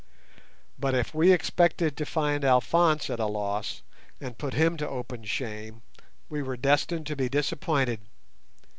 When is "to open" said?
4.77-5.23